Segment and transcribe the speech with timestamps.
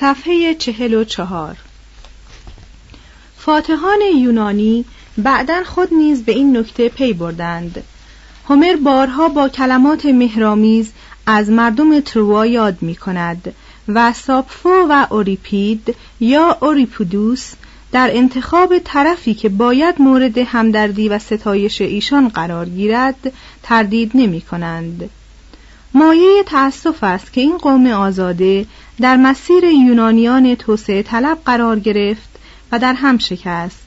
[0.00, 1.56] صفحه چهل و چهار
[3.36, 4.84] فاتحان یونانی
[5.18, 7.84] بعدا خود نیز به این نکته پی بردند
[8.48, 10.92] هومر بارها با کلمات مهرامیز
[11.26, 13.54] از مردم تروا یاد می کند
[13.88, 17.52] و ساپفو و اوریپید یا اوریپودوس
[17.92, 23.32] در انتخاب طرفی که باید مورد همدردی و ستایش ایشان قرار گیرد
[23.62, 25.10] تردید نمی کنند.
[25.94, 28.66] مایه تأسف است که این قوم آزاده
[29.00, 32.28] در مسیر یونانیان توسعه طلب قرار گرفت
[32.72, 33.80] و در هم شکست.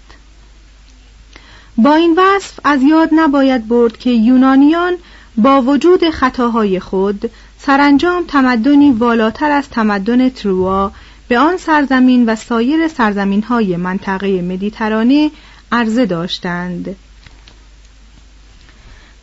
[1.78, 4.94] با این وصف از یاد نباید برد که یونانیان
[5.38, 10.92] با وجود خطاهای خود سرانجام تمدنی والاتر از تمدن تروا
[11.28, 15.32] به آن سرزمین و سایر سرزمین های منطقه مدیترانه
[15.72, 16.96] عرضه داشتند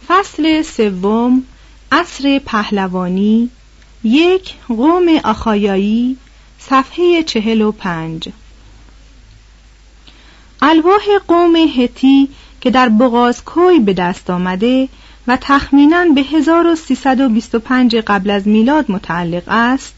[0.09, 1.43] فصل سوم
[1.93, 3.51] عصر پهلوانی
[4.05, 6.17] یک قوم آخایایی
[6.59, 8.29] صفحه چهل و پنج
[10.63, 12.29] الواح قوم هتی
[12.61, 14.89] که در بغازکوی به دست آمده
[15.27, 19.95] و تخمینا به 1325 قبل از میلاد متعلق است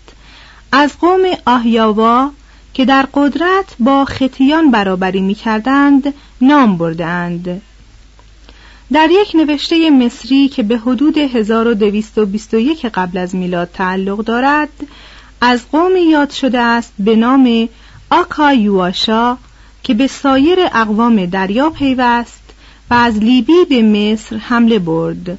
[0.72, 2.30] از قوم آهیاوا
[2.74, 7.62] که در قدرت با ختیان برابری می کردند نام بردند.
[8.92, 14.68] در یک نوشته مصری که به حدود 1221 قبل از میلاد تعلق دارد
[15.40, 17.68] از قومی یاد شده است به نام
[18.10, 19.36] آکا یواشا
[19.82, 22.42] که به سایر اقوام دریا پیوست
[22.90, 25.38] و از لیبی به مصر حمله برد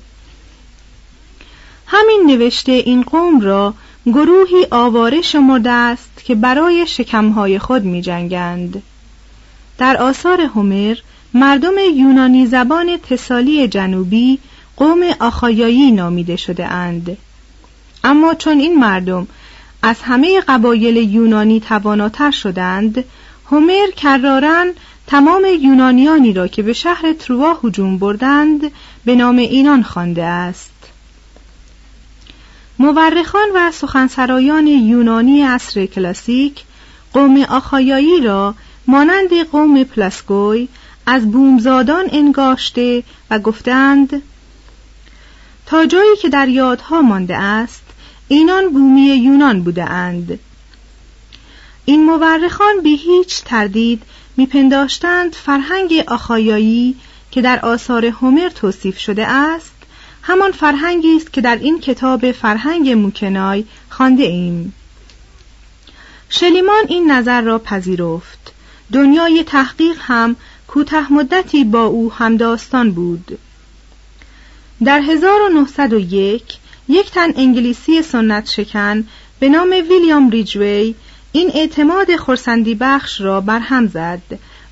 [1.88, 3.74] همین نوشته این قوم را
[4.06, 8.84] گروهی آواره شمرده است که برای شکمهای خود می جنگند.
[9.78, 10.96] در آثار هومر
[11.34, 14.40] مردم یونانی زبان تسالی جنوبی
[14.78, 17.18] قوم آخایایی نامیده شده اند.
[18.04, 19.28] اما چون این مردم
[19.82, 23.04] از همه قبایل یونانی تواناتر شدند
[23.52, 24.74] هومر کرارن
[25.08, 28.72] تمام یونانیانی را که به شهر تروا هجوم بردند
[29.06, 30.72] به نام اینان خوانده است
[32.80, 36.64] مورخان و سخنسرایان یونانی عصر کلاسیک
[37.14, 38.56] قوم آخایایی را
[38.88, 40.68] مانند قوم پلاسگوی
[41.06, 44.22] از بومزادان انگاشته و گفتند
[45.66, 47.84] تا جایی که در یادها مانده است
[48.28, 50.40] اینان بومی یونان بوده اند.
[51.86, 54.04] این مورخان بی هیچ تردید
[54.38, 56.96] میپنداشتند فرهنگ آخایایی
[57.32, 59.74] که در آثار هومر توصیف شده است
[60.22, 64.74] همان فرهنگی است که در این کتاب فرهنگ موکنای خوانده ایم.
[66.30, 68.54] شلیمان این نظر را پذیرفت.
[68.94, 70.36] دنیای تحقیق هم
[70.74, 73.40] کوته مدتی با او همداستان بود.
[74.84, 76.44] در 1901
[76.88, 79.08] یک تن انگلیسی سنت شکن
[79.40, 80.96] به نام ویلیام ریجوی
[81.32, 84.22] این اعتماد خورسندی بخش را برهم زد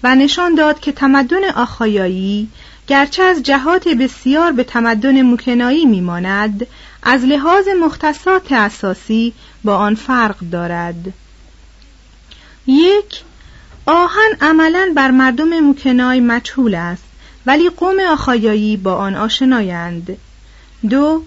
[0.03, 2.49] و نشان داد که تمدن آخایایی
[2.87, 6.67] گرچه از جهات بسیار به تمدن موکنایی میماند
[7.03, 9.33] از لحاظ مختصات اساسی
[9.63, 11.13] با آن فرق دارد.
[12.67, 13.23] یک
[13.91, 17.03] آهن عملا بر مردم موکنای مجهول است
[17.45, 20.17] ولی قوم آخایایی با آن آشنایند.
[20.89, 21.23] دو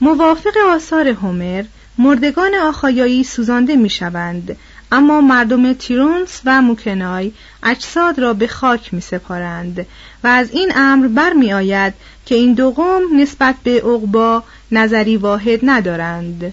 [0.00, 1.64] موافق آثار هومر
[1.98, 4.56] مردگان آخایایی سوزانده می شوند
[4.92, 7.32] اما مردم تیرونس و موکنای
[7.62, 9.86] اجساد را به خاک می سپارند
[10.24, 11.94] و از این امر برمی آید
[12.26, 16.52] که این دو قوم نسبت به عقبا نظری واحد ندارند.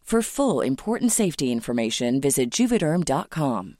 [0.11, 3.77] For full important safety information, visit juvederm.com.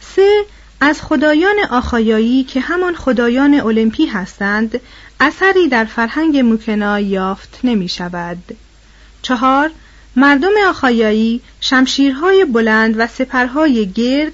[0.00, 0.44] سه
[0.80, 4.80] از خدایان آخایایی که همان خدایان المپی هستند
[5.20, 8.56] اثری در فرهنگ موکنا یافت نمی شود.
[9.22, 9.70] چهار
[10.16, 14.32] مردم آخایایی شمشیرهای بلند و سپرهای گرد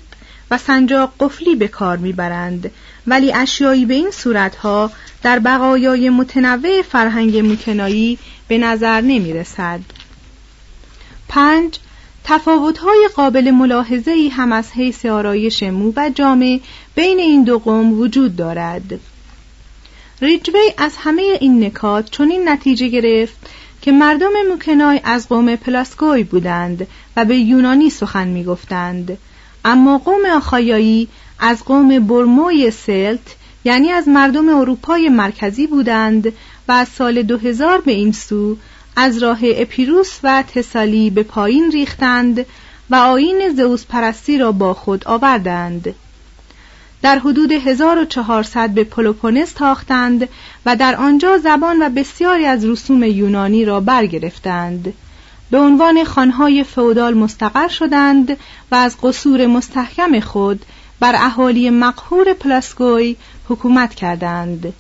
[0.51, 2.71] و سنجاق قفلی به کار می‌برند
[3.07, 4.91] ولی اشیایی به این صورتها
[5.23, 8.19] در بقایای متنوع فرهنگ موکنایی
[8.49, 9.81] به نظر نمی رسد.
[11.29, 11.79] پنج
[12.25, 16.61] تفاوت‌های قابل ملاحظه ای هم از حیث آرایش مو و جامعه
[16.95, 19.01] بین این دو قوم وجود دارد.
[20.23, 23.37] ریجوی از همه این نکات چنین نتیجه گرفت
[23.83, 26.87] که مردم موکنای از قوم پلاسکوی بودند
[27.17, 29.19] و به یونانی سخن می‌گفتند
[29.65, 31.09] اما قوم آخایایی
[31.41, 36.33] از قوم برموی سلت یعنی از مردم اروپای مرکزی بودند
[36.69, 38.57] و از سال 2000 به این سو
[38.97, 42.47] از راه اپیروس و تسالی به پایین ریختند
[42.91, 45.95] و آین زئوس پرستی را با خود آوردند.
[47.03, 50.29] در حدود 1400 به پلوپونس تاختند
[50.67, 54.93] و در آنجا زبان و بسیاری از رسوم یونانی را برگرفتند.
[55.51, 58.37] به عنوان خانهای فودال مستقر شدند
[58.71, 60.65] و از قصور مستحکم خود
[61.01, 63.17] بر اهالی مقهور پلاسگوی
[63.49, 64.73] حکومت کردند.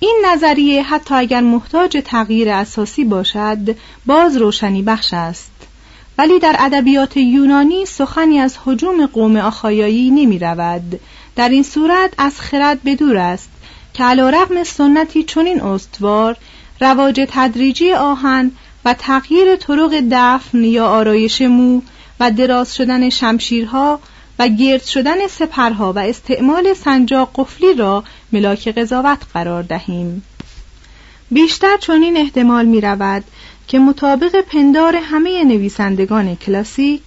[0.00, 5.52] این نظریه حتی اگر محتاج تغییر اساسی باشد باز روشنی بخش است.
[6.18, 11.00] ولی در ادبیات یونانی سخنی از حجوم قوم آخایایی نمی رود.
[11.36, 13.50] در این صورت از خرد بدور است
[13.94, 16.36] که علا رغم سنتی چنین استوار
[16.80, 18.50] رواج تدریجی آهن
[18.84, 21.80] و تغییر طرق دفن یا آرایش مو
[22.20, 24.00] و دراز شدن شمشیرها
[24.38, 30.22] و گرد شدن سپرها و استعمال سنجاق قفلی را ملاک قضاوت قرار دهیم.
[31.30, 33.24] بیشتر چنین احتمال می رود
[33.68, 37.02] که مطابق پندار همه نویسندگان کلاسیک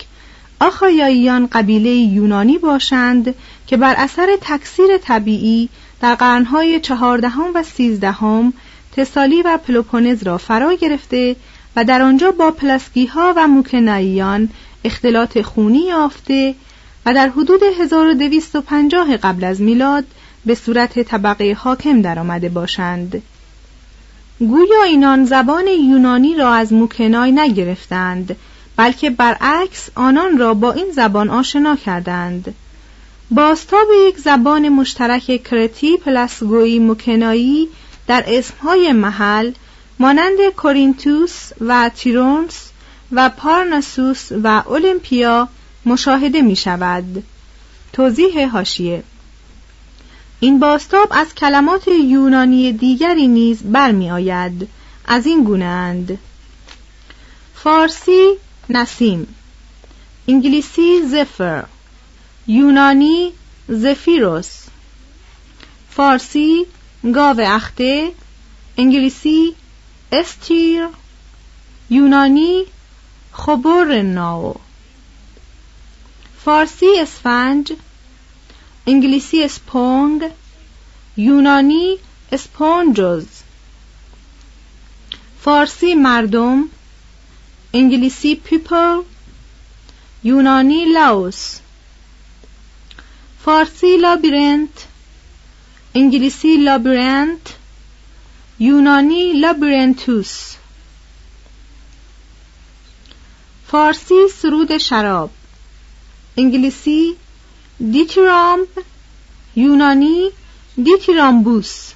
[0.60, 3.36] آخایاییان قبیله یونانی باشند
[3.68, 5.70] که بر اثر تکثیر طبیعی
[6.02, 8.54] در قرنهای چهاردهم و سیزدهم
[8.96, 11.36] تسالی و پلوپونز را فرا گرفته
[11.76, 14.50] و در آنجا با پلاسکی ها و موکناییان
[14.84, 16.56] اختلاط خونی یافته
[17.06, 20.04] و در حدود 1250 قبل از میلاد
[20.46, 23.22] به صورت طبقه حاکم درآمده باشند.
[24.40, 28.36] گویا اینان زبان یونانی را از موکنای نگرفتند
[28.78, 32.56] بلکه برعکس آنان را با این زبان آشنا کردند.
[33.32, 37.68] باستاب یک زبان مشترک کرتی پلسگویی مکنایی
[38.08, 39.52] در اسمهای محل
[40.00, 42.71] مانند کورینتوس و تیرونس
[43.12, 45.48] و پارناسوس و اولمپیا
[45.86, 47.24] مشاهده می شود.
[47.94, 49.04] توضیح هاشیه
[50.40, 54.70] این باستاب از کلمات یونانی دیگری نیز برمی آید.
[55.06, 56.20] از این گونه اند.
[57.56, 58.32] فارسی
[58.70, 59.36] نسیم
[60.28, 61.64] انگلیسی زفر
[62.48, 63.32] یونانی
[63.68, 64.62] زفیروس
[65.90, 66.66] فارسی
[67.14, 68.12] گاو اخته
[68.78, 69.56] انگلیسی
[70.12, 70.88] استیر
[71.90, 72.66] یونانی
[73.46, 74.56] خبر ناو.
[76.44, 77.74] فارسی اسفنج
[78.88, 80.24] انگلیسی اسپونگ
[81.18, 81.96] یونانی
[82.32, 83.26] اسپونجوز.
[85.44, 86.64] فارسی مردم
[87.74, 89.02] انگلیسی پیپل
[90.24, 91.60] یونانی لاوس.
[93.44, 94.86] فارسی لابیرنت
[95.94, 97.54] انگلیسی لابیرنت
[98.60, 100.61] یونانی لابیرنتوس.
[103.72, 105.30] فارسی سرود شراب.
[106.38, 107.16] انگلیسی
[107.92, 108.68] دیتیرامب
[109.56, 110.30] یونانی
[110.84, 111.92] دیتیرامبوس.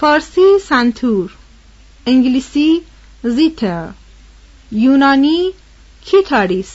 [0.00, 1.30] فارسی سنتور.
[2.06, 2.80] انگلیسی
[3.24, 3.88] زیتر.
[4.72, 5.50] یونانی
[6.04, 6.72] کیتاریس.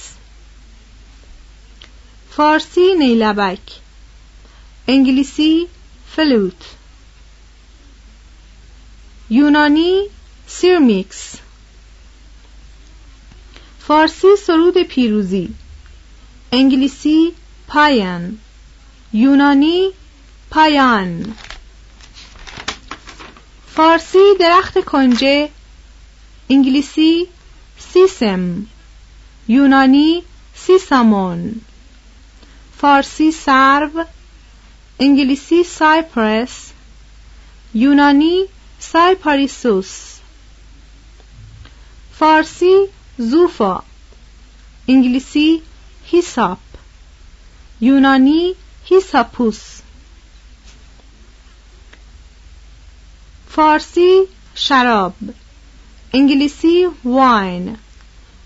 [2.36, 3.60] فارسی نیلبک.
[4.88, 5.68] انگلیسی
[6.16, 6.64] فلوت.
[9.30, 10.02] یونانی
[10.48, 11.36] سیرمیکس.
[13.90, 15.50] فارسی سرود پیروزی.
[16.52, 17.32] انگلیسی
[17.68, 18.38] پایان.
[19.14, 19.92] یونانی
[20.50, 21.36] پایان.
[23.76, 25.50] فارسی درخت کنجه.
[26.50, 27.28] انگلیسی
[27.94, 28.66] سیسم.
[29.48, 30.24] یونانی
[30.56, 31.62] سیسامون.
[32.82, 34.06] فارسی سرو.
[35.00, 36.70] انگلیسی سایپرس.
[37.74, 38.46] یونانی
[38.80, 39.90] سایپاریسوس.
[42.20, 42.88] فارسی
[43.22, 43.84] زوفا.
[44.88, 45.62] انگلیسی
[46.06, 46.58] هیساپ
[47.82, 49.60] یونانی هیساپوس
[53.50, 54.22] فارسی
[54.56, 55.14] شراب.
[56.14, 57.78] انگلیسی واین.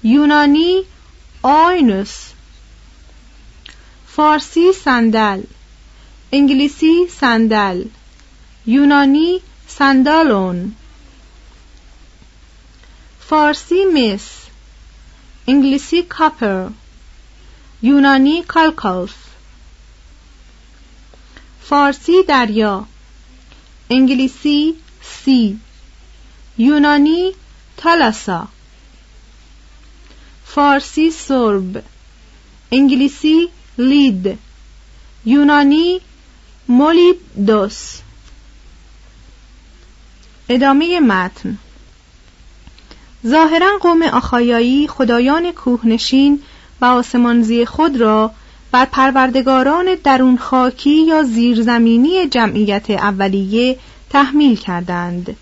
[0.03, 0.83] یونانی
[1.41, 2.15] آینوس.
[4.07, 5.41] فارسی صندل.
[6.31, 7.83] انگلیسی صندل.
[8.65, 10.75] یونانی سندالون
[13.29, 14.42] فارسی مس.
[15.47, 16.67] انگلیسی کاپر
[17.81, 19.13] یونانی کالکالف.
[21.63, 22.85] فارسی دریا
[23.89, 24.73] انگلیسی
[25.03, 25.59] سی
[26.57, 27.31] یونانی
[27.77, 28.47] تالاسا.
[30.45, 31.83] فارسی سرب
[32.71, 34.39] انگلیسی لید
[35.25, 35.99] یونانی
[37.47, 37.99] دوس
[40.49, 41.57] ادامه متن.
[43.27, 46.39] ظاهرا قوم آخایایی خدایان کوهنشین
[46.81, 48.31] و آسمانزی خود را
[48.71, 53.77] بر پروردگاران درون خاکی یا زیرزمینی جمعیت اولیه
[54.09, 55.35] تحمیل کردند.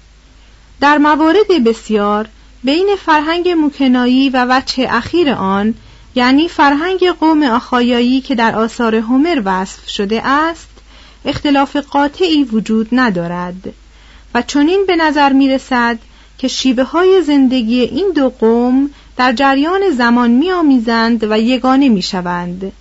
[0.80, 2.28] در موارد بسیار
[2.64, 5.74] بین فرهنگ موکنایی و وچه اخیر آن
[6.16, 10.70] یعنی فرهنگ قوم آخایایی که در آثار هومر وصف شده است
[11.26, 13.74] اختلاف قاطعی وجود ندارد
[14.34, 16.00] و چنین به نظر می رسد
[16.42, 22.02] که شیوه های زندگی این دو قوم در جریان زمان می آمیزند و یگانه می
[22.02, 22.72] شوند.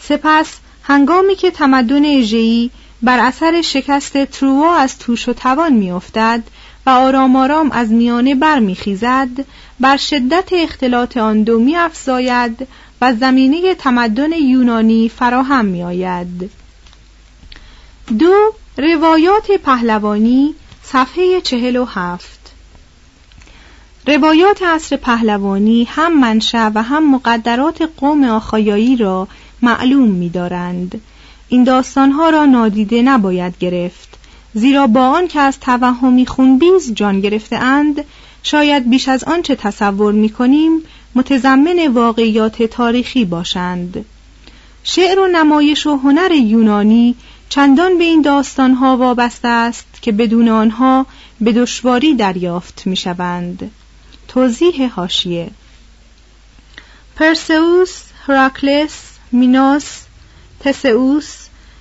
[0.00, 2.70] سپس هنگامی که تمدن اژه‌ای
[3.02, 6.42] بر اثر شکست تروا از توش و توان میافتد
[6.86, 9.28] و آرام آرام از میانه برمیخیزد
[9.80, 12.68] بر شدت اختلاط آن دو میافزاید
[13.00, 16.50] و زمینه تمدن یونانی فراهم میآید
[18.18, 22.41] دو روایات پهلوانی صفحه چهل و هفت
[24.06, 29.28] روایات عصر پهلوانی هم منشأ و هم مقدرات قوم آخایایی را
[29.62, 31.00] معلوم می‌دارند.
[31.48, 34.18] این داستانها را نادیده نباید گرفت
[34.54, 38.04] زیرا با آن که از توهمی خونبیز جان گرفته اند
[38.42, 40.72] شاید بیش از آنچه تصور می کنیم
[41.14, 44.04] متضمن واقعیات تاریخی باشند
[44.84, 47.14] شعر و نمایش و هنر یونانی
[47.48, 51.06] چندان به این داستانها وابسته است که بدون آنها
[51.40, 53.70] به دشواری دریافت می شوند.
[54.34, 55.50] توضیح هاشیه
[57.16, 58.92] پرسئوس، هراکلس،
[59.32, 60.00] مینوس،
[60.60, 61.36] تسئوس،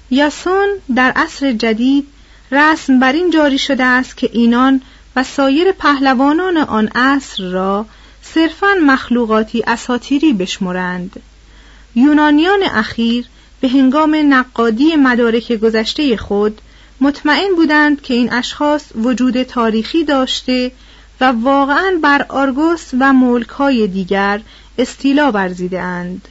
[0.09, 2.07] یاسون در عصر جدید
[2.51, 4.81] رسم بر این جاری شده است که اینان
[5.15, 7.85] و سایر پهلوانان آن عصر را
[8.21, 11.21] صرفا مخلوقاتی اساتیری بشمرند.
[11.95, 13.25] یونانیان اخیر
[13.61, 16.61] به هنگام نقادی مدارک گذشته خود
[17.01, 20.71] مطمئن بودند که این اشخاص وجود تاریخی داشته
[21.21, 24.41] و واقعا بر آرگوس و ملکهای دیگر
[24.77, 26.27] استیلا ورزیده اند.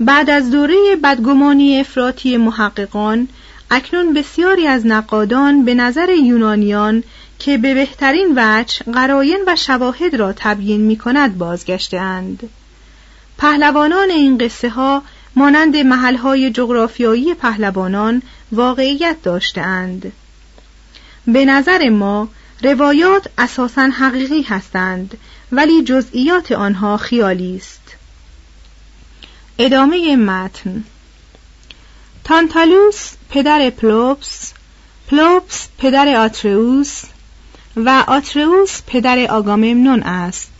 [0.00, 3.28] بعد از دوره بدگمانی افراطی محققان
[3.70, 7.02] اکنون بسیاری از نقادان به نظر یونانیان
[7.38, 12.48] که به بهترین وجه قراین و شواهد را تبیین می کند بازگشتهاند.
[13.38, 15.02] پهلوانان این قصه ها
[15.36, 18.22] مانند محلهای جغرافیایی پهلوانان
[18.52, 20.12] واقعیت داشتهاند.
[21.26, 22.28] به نظر ما
[22.62, 25.18] روایات اساسا حقیقی هستند
[25.52, 27.80] ولی جزئیات آنها خیالی است.
[29.58, 30.84] ادامه متن
[32.24, 34.52] تانتالوس پدر پلوپس
[35.08, 37.02] پلوپس پدر آتروس
[37.76, 40.52] و آتروس پدر آگاممنون است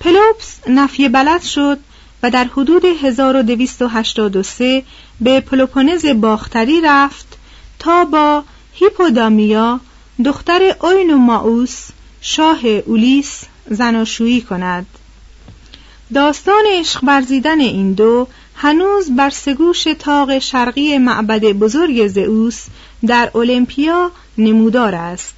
[0.00, 1.78] پلوپس نفی بلد شد
[2.22, 4.82] و در حدود 1283
[5.20, 7.38] به پلوپونز باختری رفت
[7.78, 9.80] تا با هیپودامیا
[10.24, 10.74] دختر
[11.16, 11.88] ماوس
[12.20, 14.86] شاه اولیس زناشویی کند.
[16.14, 22.66] داستان عشق برزیدن این دو هنوز بر سگوش تاق شرقی معبد بزرگ زئوس
[23.06, 25.34] در اولمپیا نمودار است.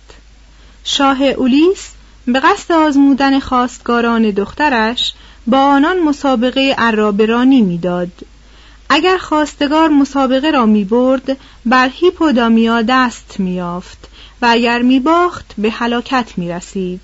[0.85, 1.89] شاه اولیس
[2.27, 5.13] به قصد آزمودن خواستگاران دخترش
[5.47, 8.13] با آنان مسابقه عرابرانی می‌داد.
[8.89, 14.09] اگر خواستگار مسابقه را می برد بر هیپودامیا دست میافت
[14.43, 17.01] و اگر می باخت به هلاکت می رسید.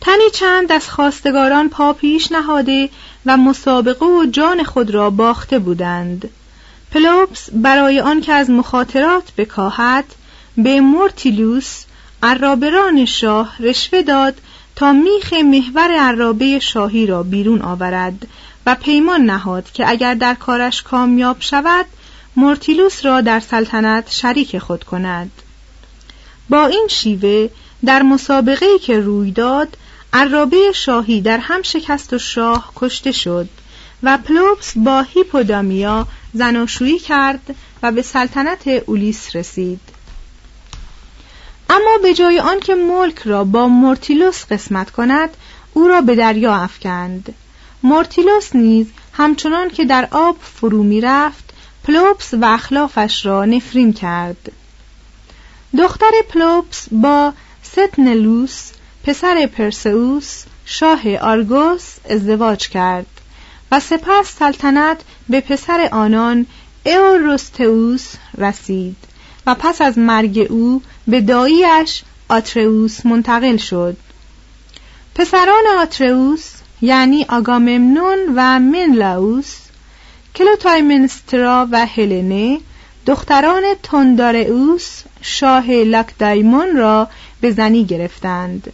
[0.00, 2.88] تنی چند از خواستگاران پا پیش نهاده
[3.26, 6.30] و مسابقه و جان خود را باخته بودند
[6.92, 10.04] پلوپس برای آنکه از مخاطرات بکاهد
[10.56, 11.84] به مورتیلوس
[12.22, 14.34] عرابران شاه رشوه داد
[14.76, 18.26] تا میخ محور عرابه شاهی را بیرون آورد
[18.68, 21.86] و پیمان نهاد که اگر در کارش کامیاب شود
[22.36, 25.30] مورتیلوس را در سلطنت شریک خود کند.
[26.48, 27.48] با این شیوه
[27.84, 29.76] در مسابقه که روی داد
[30.12, 33.48] عرابه شاهی در هم شکست و شاه کشته شد
[34.02, 39.80] و پلوپس با هیپودامیا زناشویی کرد و به سلطنت اولیس رسید.
[41.70, 45.30] اما به جای آنکه ملک را با مورتیلوس قسمت کند
[45.74, 47.34] او را به دریا افکند.
[47.82, 51.44] مورتیلوس نیز همچنان که در آب فرو می رفت
[51.84, 54.52] پلوپس و اخلافش را نفرین کرد.
[55.78, 58.70] دختر پلوپس با ستنلوس
[59.04, 63.06] پسر پرسئوس شاه آرگوس ازدواج کرد
[63.72, 66.46] و سپس سلطنت به پسر آنان
[66.84, 68.96] ایوروستئوس رسید
[69.46, 73.96] و پس از مرگ او به داییش آتروس منتقل شد.
[75.14, 79.56] پسران آتروس یعنی آگاممنون و منلاوس
[80.34, 82.60] کلوتایمنسترا و هلنه
[83.06, 87.08] دختران تندارئوس شاه لاکدایمون را
[87.40, 88.72] به زنی گرفتند.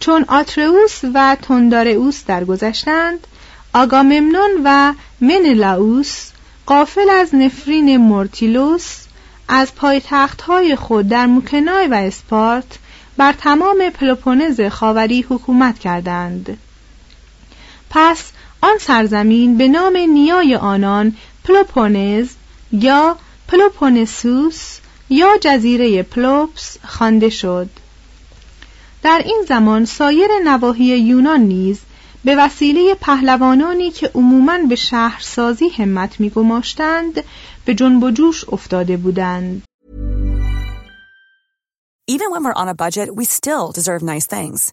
[0.00, 3.26] چون آتروس و تندارئوس درگذشتند
[3.74, 6.30] آگاممنون و منلاوس
[6.66, 8.96] قافل از نفرین مورتیلوس
[9.48, 12.78] از پایتختهای خود در موکنای و اسپارت
[13.16, 16.58] بر تمام پلوپونز خاوری حکومت کردند.
[17.90, 22.28] پس آن سرزمین به نام نیای آنان پلوپونز
[22.72, 23.16] یا
[23.48, 24.78] پلوپونسوس
[25.10, 27.70] یا جزیره پلوپس خوانده شد
[29.02, 31.80] در این زمان سایر نواحی یونان نیز
[32.24, 37.24] به وسیله پهلوانانی که عموماً به شهرسازی همت میگماشتند
[37.64, 39.62] به جنب و جوش افتاده بودند.
[42.08, 44.72] Even when we're on a budget, we still deserve nice things.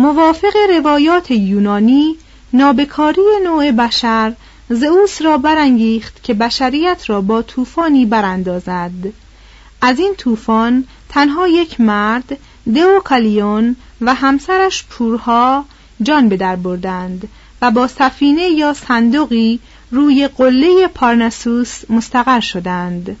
[0.00, 2.16] موافق روایات یونانی
[2.52, 4.32] نابکاری نوع بشر
[4.68, 8.90] زئوس را برانگیخت که بشریت را با طوفانی براندازد.
[9.82, 12.38] از این طوفان تنها یک مرد
[12.74, 15.64] دئوکالیون و همسرش پورها
[16.02, 17.28] جان به در بردند
[17.62, 19.60] و با سفینه یا صندوقی
[19.90, 23.16] روی قله پارنسوس مستقر شدند.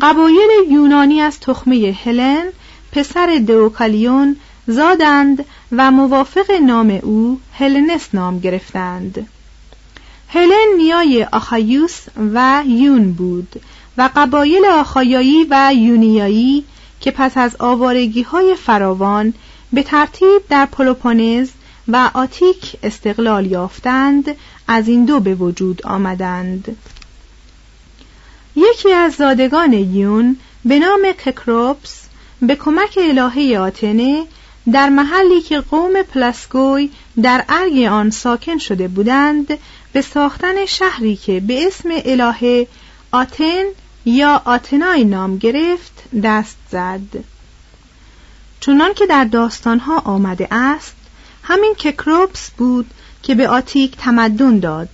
[0.00, 2.44] قبایل یونانی از تخمه هلن
[2.92, 9.28] پسر دئوکالیون زادند و موافق نام او هلنس نام گرفتند.
[10.28, 12.00] هلن نیای آخایوس
[12.34, 13.60] و یون بود
[13.98, 16.64] و قبایل آخایایی و یونیایی
[17.00, 19.34] که پس از آوارگی های فراوان
[19.72, 21.50] به ترتیب در پلوپونز
[21.88, 24.36] و آتیک استقلال یافتند
[24.68, 26.76] از این دو به وجود آمدند.
[28.56, 32.04] یکی از زادگان یون به نام ککروپس
[32.42, 34.26] به کمک الهه آتنه
[34.72, 36.90] در محلی که قوم پلاسگوی
[37.22, 39.58] در ارگ آن ساکن شده بودند
[39.92, 42.66] به ساختن شهری که به اسم الهه
[43.12, 43.64] آتن
[44.04, 47.24] یا آتنای نام گرفت دست زد.
[48.60, 50.96] چنان که در داستانها آمده است
[51.42, 52.90] همین ککروپس بود
[53.22, 54.88] که به آتیک تمدن داد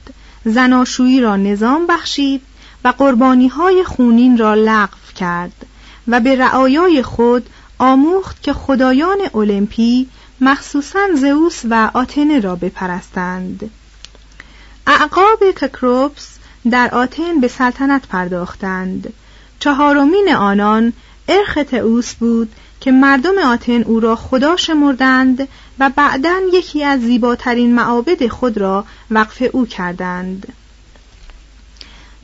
[0.44, 2.42] زناشویی را نظام بخشید
[2.84, 5.66] و قربانی های خونین را لغو کرد
[6.08, 7.48] و به رعایای خود
[7.80, 10.08] آموخت که خدایان المپی
[10.40, 13.70] مخصوصا زئوس و آتنه را بپرستند.
[14.86, 16.28] اعقاب ککروپس
[16.70, 19.12] در آتن به سلطنت پرداختند.
[19.60, 20.92] چهارمین آنان
[21.28, 27.74] ارخ تئوس بود که مردم آتن او را خدا شمردند و بعدا یکی از زیباترین
[27.74, 30.52] معابد خود را وقف او کردند.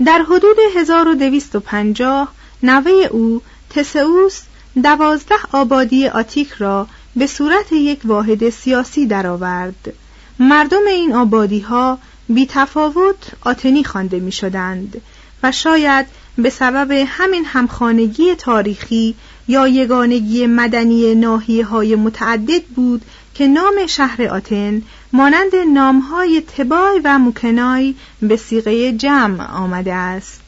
[0.05, 4.43] در حدود 1250 نوه او تسئوس
[4.83, 6.87] دوازده آبادی آتیک را
[7.17, 9.93] به صورت یک واحد سیاسی درآورد.
[10.39, 15.01] مردم این آبادی ها بی تفاوت آتنی خوانده می شدند
[15.43, 16.07] و شاید
[16.39, 19.15] به سبب همین همخانگی تاریخی
[19.49, 23.03] یا یگانگی مدنی ناحیه های متعدد بود
[23.35, 30.46] که نام شهر آتن مانند نامهای تبای و موکنای به سیغه جمع آمده است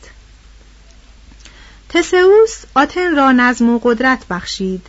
[1.88, 4.86] تسئوس آتن را نظم و قدرت بخشید.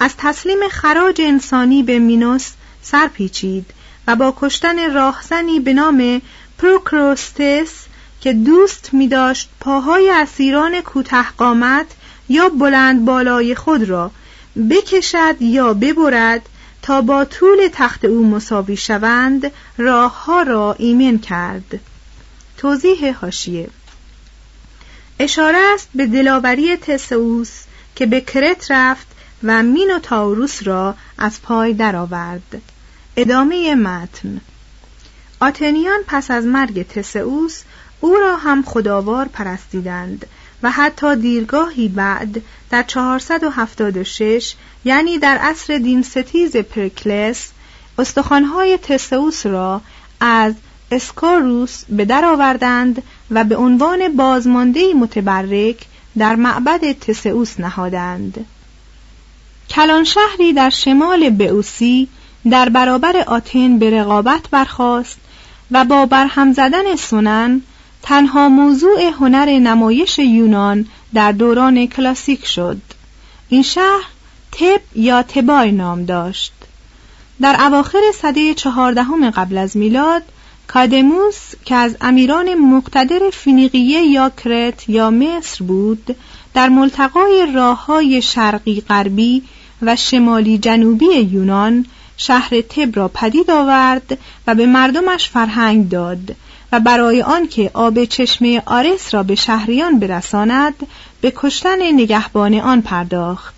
[0.00, 2.50] از تسلیم خراج انسانی به مینوس
[2.82, 3.66] سرپیچید
[4.06, 6.22] و با کشتن راهزنی به نام
[6.58, 7.84] پروکروستس
[8.20, 11.86] که دوست می داشت پاهای اسیران کوته قامت
[12.28, 14.10] یا بلند بالای خود را
[14.70, 16.48] بکشد یا ببرد
[16.82, 21.80] تا با طول تخت او مساوی شوند راه ها را ایمن کرد.
[22.56, 23.68] توضیح هاشیه
[25.18, 27.50] اشاره است به دلاوری تسئوس
[27.96, 29.06] که به کرت رفت
[29.42, 32.62] و مینوتاوروس را از پای درآورد.
[33.16, 34.40] ادامه متن
[35.40, 37.62] آتنیان پس از مرگ تسئوس
[38.00, 40.26] او را هم خداوار پرستیدند
[40.62, 47.50] و حتی دیرگاهی بعد در 476 یعنی در عصر دین ستیز پرکلس
[47.98, 49.80] استخوانهای تسئوس را
[50.20, 50.54] از
[50.90, 55.76] اسکاروس به در آوردند و به عنوان بازمانده متبرک
[56.18, 58.46] در معبد تسئوس نهادند.
[59.70, 62.08] کلان شهری در شمال بئوسی
[62.50, 65.18] در برابر آتن به رقابت برخاست
[65.70, 67.62] و با برهم زدن سنن
[68.02, 72.80] تنها موضوع هنر نمایش یونان در دوران کلاسیک شد.
[73.48, 74.04] این شهر
[74.52, 76.52] تب یا تبای نام داشت.
[77.40, 80.22] در اواخر سده چهاردهم قبل از میلاد
[80.74, 86.16] کادموس که از امیران مقتدر فینیقیه یا کرت یا مصر بود
[86.54, 89.42] در ملتقای راه های شرقی غربی
[89.82, 96.36] و شمالی جنوبی یونان شهر تب را پدید آورد و به مردمش فرهنگ داد
[96.72, 100.74] و برای آنکه آب چشمه آرس را به شهریان برساند
[101.20, 103.54] به کشتن نگهبان آن پرداخت.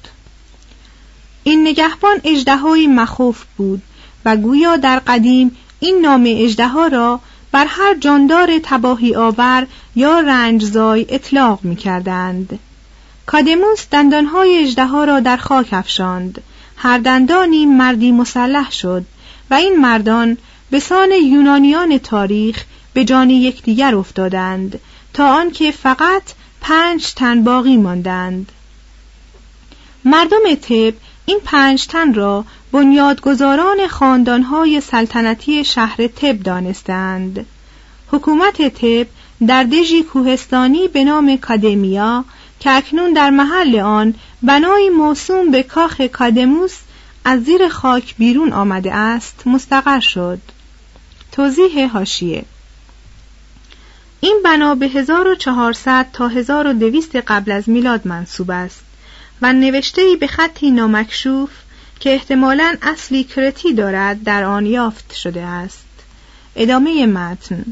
[1.45, 3.83] این نگهبان اجدهایی مخوف بود
[4.25, 7.21] و گویا در قدیم این نام اجدها را
[7.53, 9.67] بر هر جاندار تباهی آور
[9.97, 12.59] یا رنجزای اطلاق می کردند.
[13.27, 16.43] کادموس دندانهای اجدها را در خاک افشاند
[16.77, 19.05] هر دندانی مردی مسلح شد
[19.51, 20.37] و این مردان
[20.71, 24.81] به سان یونانیان تاریخ به جان یکدیگر افتادند
[25.15, 26.23] تا آنکه فقط
[26.61, 28.53] پنج تن باقی ماندند
[30.05, 30.95] مردم تب
[31.27, 37.47] این پنج تن را بنیادگذاران خاندانهای سلطنتی شهر تب دانستند.
[38.09, 39.07] حکومت تب
[39.47, 42.25] در دژی کوهستانی به نام کادمیا
[42.61, 46.75] که اکنون در محل آن بنای موسوم به کاخ کادموس
[47.25, 50.41] از زیر خاک بیرون آمده است مستقر شد.
[51.33, 52.45] توضیح هاشیه
[54.21, 58.81] این بنا به 1400 تا 1200 قبل از میلاد منصوب است.
[59.43, 61.51] و نوشته به خطی نامکشوف
[62.01, 65.87] که احتمالا اصلی کرتی دارد در آن یافت شده است.
[66.57, 67.65] ادامه متن.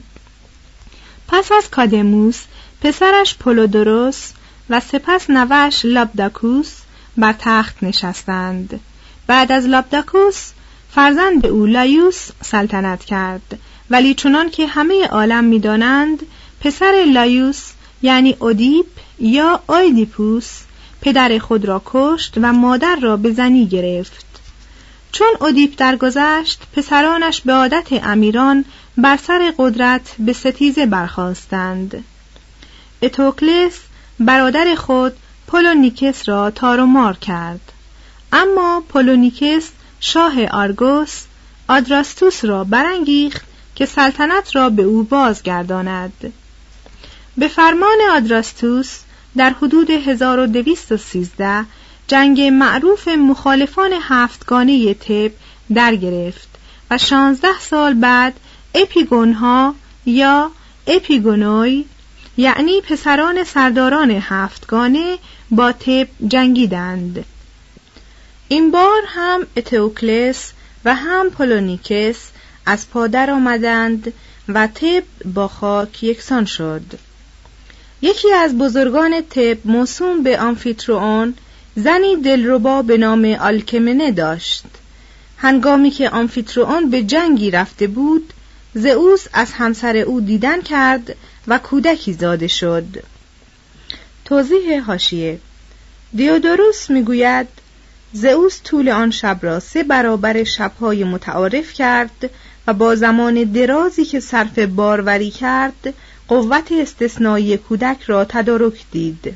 [1.28, 2.40] پس از کادموس
[2.80, 4.30] پسرش پولودروس
[4.70, 6.72] و سپس نوه‌ش لابداکوس
[7.16, 8.80] بر تخت نشستند.
[9.26, 10.50] بعد از لابداکوس
[10.94, 13.58] فرزند او لایوس سلطنت کرد.
[13.90, 16.22] ولی چنان که همه عالم می‌دانند
[16.60, 17.70] پسر لایوس
[18.02, 18.86] یعنی اودیپ
[19.18, 20.50] یا آیدیپوس
[21.02, 24.26] پدر خود را کشت و مادر را به زنی گرفت.
[25.12, 28.64] چون اودیپ درگذشت پسرانش به عادت امیران
[28.96, 32.04] بر سر قدرت به ستیزه برخاستند
[33.02, 33.78] اتوکلس
[34.20, 35.12] برادر خود
[35.46, 37.72] پولونیکس را تارومار کرد.
[38.32, 41.22] اما پولونیکس شاه آرگوس
[41.68, 43.42] آدراستوس را برانگیخت
[43.74, 46.32] که سلطنت را به او بازگرداند.
[47.38, 48.98] به فرمان آدراستوس
[49.36, 51.64] در حدود 1213
[52.08, 55.32] جنگ معروف مخالفان هفتگانه تب
[55.74, 56.48] در گرفت
[56.90, 58.40] و 16 سال بعد
[58.74, 59.74] اپیگونها
[60.06, 60.50] یا
[60.86, 61.84] اپیگونوی
[62.36, 65.18] یعنی پسران سرداران هفتگانه
[65.50, 67.24] با تب جنگیدند.
[68.48, 70.52] این بار هم اتئوکلس
[70.84, 72.30] و هم پولونیکس
[72.66, 74.12] از پا در آمدند
[74.48, 76.82] و تب با خاک یکسان شد.
[78.02, 81.34] یکی از بزرگان تب موسوم به آمفیترون
[81.76, 84.64] زنی دلربا به نام آلکمنه داشت.
[85.36, 88.32] هنگامی که آمفیترون به جنگی رفته بود
[88.74, 91.16] زئوس از همسر او دیدن کرد
[91.48, 93.04] و کودکی زاده شد.
[94.24, 95.38] توضیح هاشیه
[96.14, 97.48] دیودوروس می‌گوید
[98.12, 102.30] زئوس طول آن شب را سه برابر شبهای متعارف کرد
[102.66, 105.94] و با زمان درازی که صرف باروری کرد
[106.32, 109.34] قوت استثنایی کودک را تدارک دید.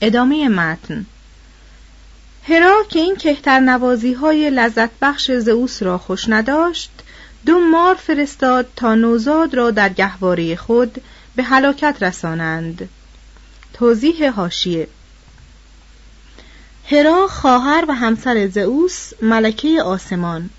[0.00, 1.06] ادامه متن.
[2.48, 6.90] هرا که این کهتر نوازی های لذت بخش زئوس را خوش نداشت
[7.46, 11.02] دو مار فرستاد تا نوزاد را در گهواره خود
[11.36, 12.88] به هلاکت رسانند.
[13.72, 14.88] توضیح هاشیه
[16.90, 20.50] هرا خواهر و همسر زئوس ملکه آسمان.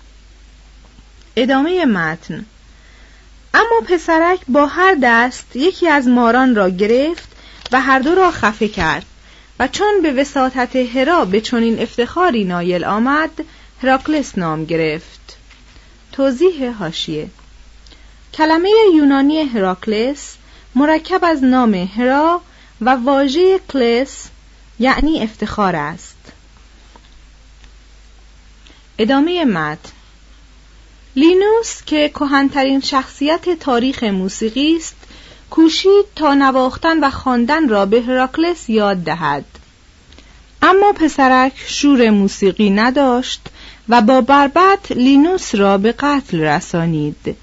[1.36, 2.46] ادامه متن.
[3.54, 7.28] اما پسرک با هر دست یکی از ماران را گرفت
[7.72, 9.06] و هر دو را خفه کرد
[9.58, 13.30] و چون به وساطت هرا به چنین افتخاری نایل آمد
[13.82, 15.36] هراکلس نام گرفت.
[16.12, 17.28] توضیح هاشیه
[18.34, 20.36] کلمه یونانی هراکلس
[20.74, 22.40] مرکب از نام هرا
[22.80, 24.28] و واژه کلس
[24.78, 26.16] یعنی افتخار است.
[28.98, 29.90] ادامه متن
[31.16, 34.96] لینوس که کهنترین شخصیت تاریخ موسیقی است
[35.50, 39.44] کوشید تا نواختن و خواندن را به هراکلس یاد دهد.
[40.62, 43.40] اما پسرک شور موسیقی نداشت
[43.88, 47.36] و با بربت لینوس را به قتل رسانید.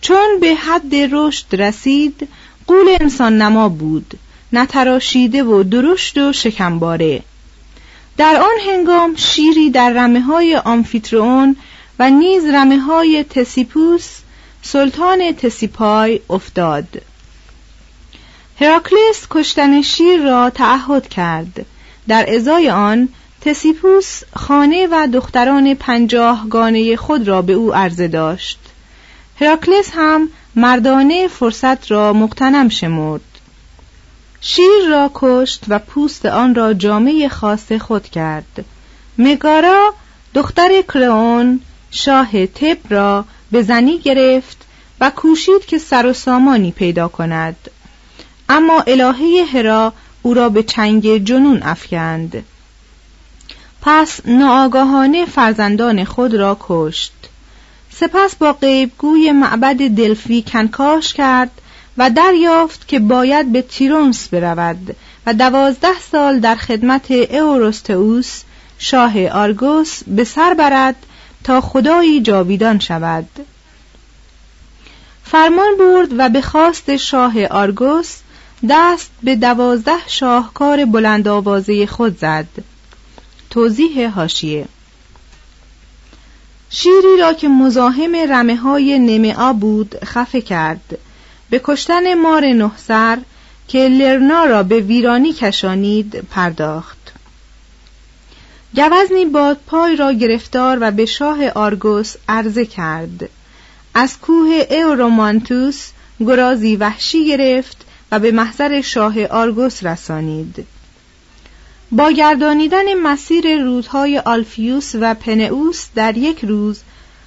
[0.00, 2.28] چون به حد رشد رسید
[2.66, 4.18] قول انسان نما بود
[4.52, 7.22] نتراشیده و درشت و شکمباره.
[8.16, 11.56] در آن هنگام شیری در رمه های آمفیترون
[11.98, 14.18] و نیز رمه های تسیپوس
[14.62, 17.02] سلطان تسیپای افتاد.
[18.60, 21.66] هراکلیس کشتن شیر را تعهد کرد.
[22.08, 23.08] در ازای آن
[23.40, 28.58] تسیپوس خانه و دختران پنجاهگانه خود را به او عرضه داشت.
[29.40, 33.20] هراکلس هم مردانه فرصت را مقتنم شمرد.
[34.40, 38.64] شیر را کشت و پوست آن را جامعه خاص خود کرد.
[39.18, 39.94] مگارا
[40.34, 41.60] دختر کرئون
[41.94, 44.56] شاه تب را به زنی گرفت
[45.00, 47.56] و کوشید که سر و سامانی پیدا کند.
[48.48, 52.44] اما الهه هرا او را به چنگ جنون افکند.
[53.82, 57.12] پس ناآگاهانه فرزندان خود را کشت.
[57.90, 61.50] سپس با غیبگوی معبد دلفی کنکاش کرد
[61.98, 68.42] و دریافت که باید به تیرونس برود و دوازده سال در خدمت اوروستئوس
[68.78, 70.96] شاه آرگوس به سر برد
[71.44, 73.28] تا خدایی جاویدان شود.
[75.24, 78.16] فرمان برد و به خواست شاه آرگوس
[78.68, 82.48] دست به دوازده شاهکار بلند آوازه خود زد.
[83.50, 84.66] توضیح هاشیه
[86.70, 90.98] شیری را که مزاحم رمه های نمعا بود خفه کرد.
[91.50, 93.18] به کشتن مار نهسر
[93.68, 97.13] که لرنا را به ویرانی کشانید پرداخت.
[98.76, 103.28] گوزنی بادپای را گرفتار و به شاه آرگوس عرضه کرد.
[103.94, 110.66] از کوه اورومانتوس گرازی وحشی گرفت و به محضر شاه آرگوس رسانید.
[111.92, 116.80] با گردانیدن مسیر رودهای آلفیوس و پنئوس در یک روز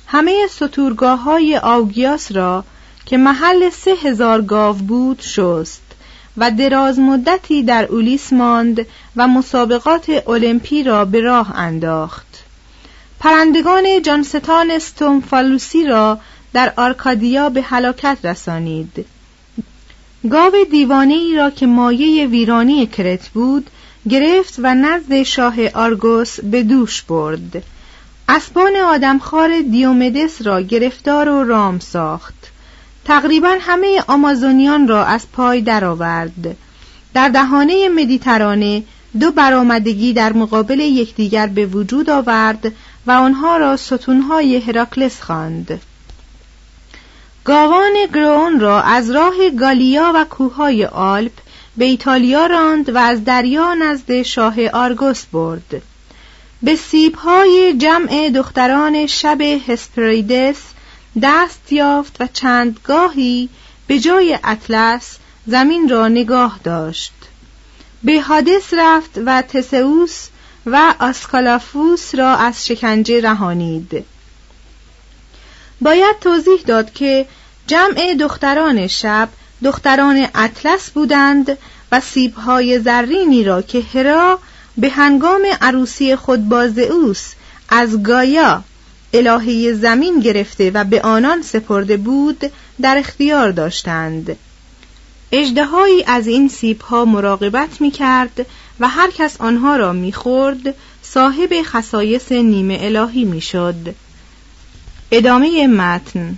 [0.07, 2.63] همه ستورگاه های آوگیاس را
[3.05, 5.86] که محل سه هزار گاو بود شست.
[6.37, 12.43] و دراز مدتی در اولیس ماند و مسابقات المپی را به راه انداخت.
[13.19, 16.19] پرندگان جانستان ستومفالوسی را
[16.53, 19.05] در آرکادیا به هلاکت رسانید.
[20.29, 23.69] گاو دیوانه ای را که مایه ویرانی کرت بود
[24.09, 27.63] گرفت و نزد شاه آرگوس به دوش برد.
[28.29, 32.56] اسبان آدمخوار دیومدس را گرفتار و رام ساخت.
[33.07, 36.55] تقریبا همه آمازونیان را از پای درآورد.
[37.13, 38.83] در دهانه مدیترانه
[39.19, 42.73] دو برآمدگی در مقابل یکدیگر به وجود آورد
[43.07, 45.81] و آنها را ستونهای هراکلس خواند.
[47.43, 51.33] گاوان گرون را از راه گالیا و کوههای آلپ
[51.77, 55.81] به ایتالیا راند و از دریا نزد شاه آرگوس برد.
[56.63, 60.57] به سیبهای جمع دختران شب هسپریدس
[61.21, 63.49] دست یافت و چندگاهی
[63.87, 65.17] به جای اطلس
[65.47, 67.13] زمین را نگاه داشت.
[68.03, 70.27] به حادث رفت و تسئوس
[70.65, 74.05] و آسکالافوس را از شکنجه رهانید.
[75.81, 77.25] باید توضیح داد که
[77.67, 79.29] جمع دختران شب
[79.63, 81.57] دختران اطلس بودند
[81.91, 84.39] و سیبهای زرینی را که هرا
[84.77, 87.33] به هنگام عروسی خود با زئوس
[87.69, 88.63] از گایا
[89.13, 94.37] الهه زمین گرفته و به آنان سپرده بود در اختیار داشتند.
[95.31, 98.45] اجدهایی از این سیبها مراقبت می کرد
[98.79, 103.95] و هر کس آنها را می خورد صاحب خصایص نیمه الهی می شد.
[105.11, 106.37] ادامه متن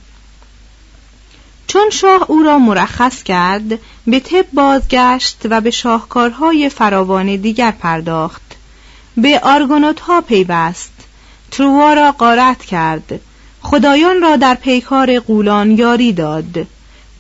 [1.67, 8.41] چون شاه او را مرخص کرد به تب بازگشت و به شاهکارهای فراوان دیگر پرداخت.
[9.17, 10.98] به آرگونوت ها پیوست.
[11.51, 13.19] تروا را غارت کرد.
[13.61, 16.67] خدایان را در پیکار غولان یاری داد.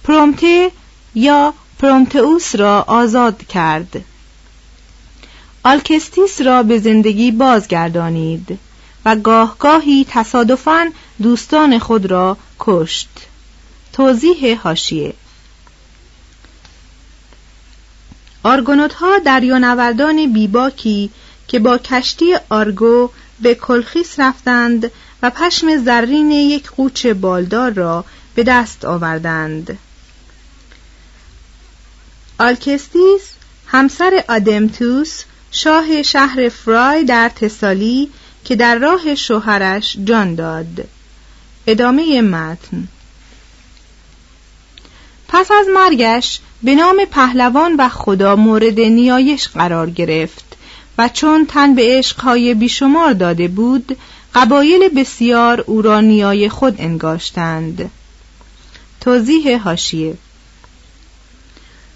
[0.03, 0.71] پرومته
[1.15, 4.05] یا پرومتئوس را آزاد کرد.
[5.63, 8.59] آلکستیس را به زندگی بازگردانید
[9.05, 10.85] و گاهگاهی تصادفاً
[11.21, 13.09] دوستان خود را کشت.
[13.93, 15.13] توضیح حاشیه
[18.43, 21.09] آرگونوت ها دریانوردان بیباکی
[21.47, 23.09] که با کشتی آرگو
[23.41, 24.91] به کلخیس رفتند
[25.23, 29.77] و پشم زرین یک قوچ بالدار را به دست آوردند.
[32.39, 33.21] آلکستیس
[33.67, 38.11] همسر آدمتوس شاه شهر فرای در تسالی
[38.45, 40.87] که در راه شوهرش جان داد.
[41.67, 42.87] ادامه متن.
[45.27, 50.48] پس از مرگش به نام پهلوان و خدا مورد نیایش قرار گرفت.
[50.99, 53.97] و چون تن به عشقهای بیشمار داده بود
[54.35, 57.91] قبایل بسیار او را نیای خود انگاشتند.
[59.01, 60.17] توضیح هاشیه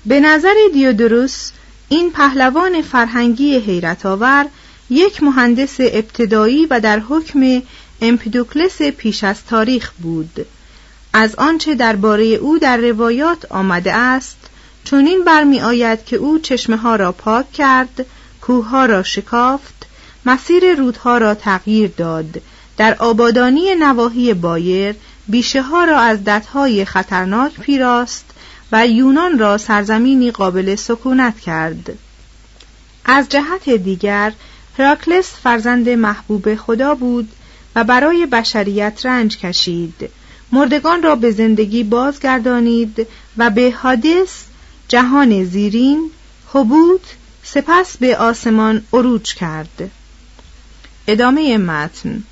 [0.05, 1.51] به نظر دیودروس
[1.89, 4.45] این پهلوان فرهنگی حیرت آور
[4.89, 7.61] یک مهندس ابتدایی و در حکم
[8.01, 10.45] امپیدوکلس پیش از تاریخ بود.
[11.13, 14.37] از آنچه درباره او در روایات آمده است
[14.83, 18.05] چنین برمی آید که او چشمه ها را پاک کرد
[18.47, 19.85] کوه را شکافت
[20.25, 22.41] مسیر رودها را تغییر داد.
[22.77, 24.95] در آبادانی نواحی بایر
[25.27, 28.25] بیشه ها را از دتهای خطرناک پیراست
[28.71, 31.97] و یونان را سرزمینی قابل سکونت کرد.
[33.05, 34.33] از جهت دیگر
[34.77, 37.31] هراکلس فرزند محبوب خدا بود
[37.75, 40.09] و برای بشریت رنج کشید.
[40.51, 44.43] مردگان را به زندگی بازگردانید و به حادث
[44.87, 46.11] جهان زیرین
[46.53, 47.01] حبوط
[47.43, 49.91] سپس به آسمان عروج کرد.
[51.07, 52.23] ادامه متن.